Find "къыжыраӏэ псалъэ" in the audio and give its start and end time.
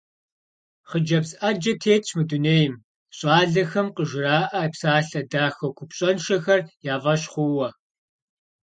3.95-5.21